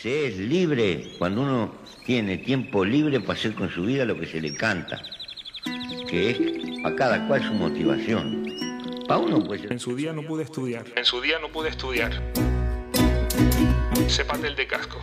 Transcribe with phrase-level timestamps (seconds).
[0.00, 1.74] Se es libre cuando uno
[2.06, 5.02] tiene tiempo libre para hacer con su vida lo que se le canta,
[6.08, 6.40] que es
[6.84, 8.46] a cada cual su motivación.
[9.08, 9.72] Para uno puede ser...
[9.72, 10.84] En su día no pude estudiar.
[10.94, 12.12] En su día no pude estudiar.
[14.06, 15.00] Sépate el de casco.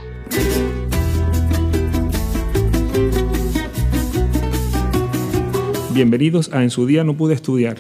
[5.94, 7.76] Bienvenidos a En su día no pude estudiar,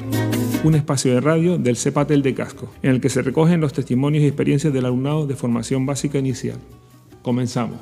[0.66, 4.22] un espacio de radio del CEPATEL de Casco, en el que se recogen los testimonios
[4.26, 6.60] y experiencias del alumnado de formación básica inicial.
[7.26, 7.80] Comenzamos.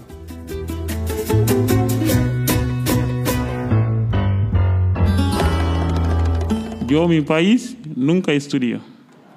[6.88, 8.80] Yo, mi país, nunca estudio.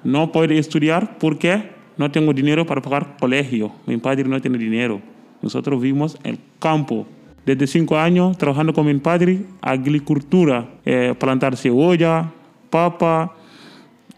[0.05, 3.73] No puedo estudiar porque no tengo dinero para pagar colegio.
[3.85, 5.01] Mi padre no tiene dinero.
[5.41, 7.05] Nosotros vivimos en el campo.
[7.45, 12.31] Desde cinco años trabajando con mi padre, agricultura, eh, plantar cebolla,
[12.69, 13.35] papa,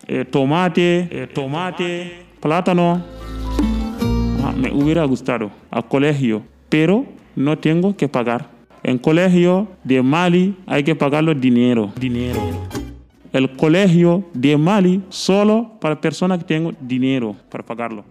[0.08, 3.19] eh, tomate, eh, tomate, plátano.
[4.56, 8.50] Me hubiera gustado al colegio, pero no tengo que pagar.
[8.84, 11.92] En colegio de Mali hay que pagarlo dinero.
[12.00, 12.40] Dinero.
[13.32, 18.04] El colegio de Mali solo para personas que tengan dinero para pagarlo.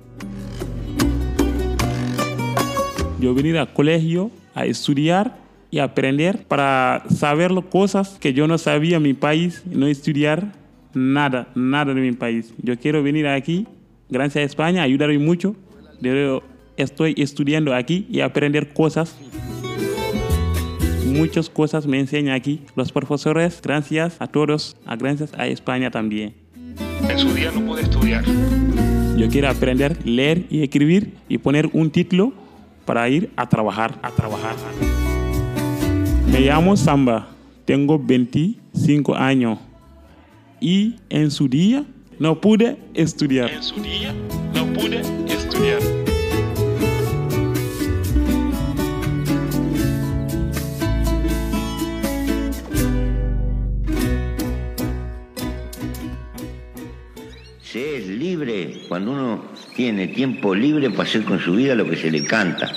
[3.20, 5.36] Yo vine al colegio a estudiar
[5.70, 10.52] y aprender para saber cosas que yo no sabía en mi país, no estudiar
[10.94, 12.54] nada, nada de mi país.
[12.62, 13.66] Yo quiero venir aquí,
[14.08, 15.56] gracias a España, ayudarme mucho.
[16.00, 16.42] Yo
[16.76, 19.16] estoy estudiando aquí y aprender cosas
[21.18, 23.60] muchas cosas me enseñan aquí los profesores.
[23.62, 26.34] Gracias a todos, a gracias a España también.
[27.08, 28.24] En su día no pude estudiar.
[29.16, 32.32] Yo quiero aprender leer y escribir y poner un título
[32.84, 34.54] para ir a trabajar, a trabajar.
[36.30, 37.28] Me llamo Samba,
[37.64, 39.58] tengo 25 años
[40.60, 41.84] y en su día
[42.18, 43.50] no pude estudiar.
[43.50, 44.12] En su día
[44.54, 45.78] no pude estudiar.
[57.62, 59.44] Se es libre cuando uno
[59.76, 62.72] tiene tiempo libre para hacer con su vida lo que se le canta,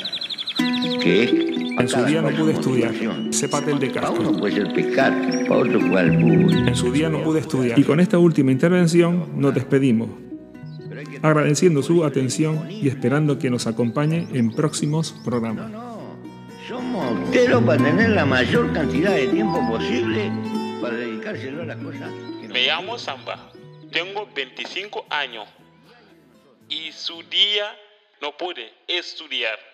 [1.01, 1.50] que es...
[1.79, 2.93] En su día no pude estudiar.
[3.31, 4.51] Sépate el de fútbol.
[6.67, 7.79] En su día no pude estudiar.
[7.79, 10.09] Y con esta última intervención nos despedimos,
[11.21, 15.71] agradeciendo su atención y esperando que nos acompañe en próximos programas.
[15.71, 16.17] No,
[16.67, 20.31] somos austeros para tener la mayor cantidad de tiempo posible
[20.81, 22.11] para dedicárselo a las cosas.
[22.49, 23.51] Me llamo Samba,
[23.91, 25.47] tengo 25 años
[26.69, 27.75] y su día
[28.21, 29.70] no pude estudiar.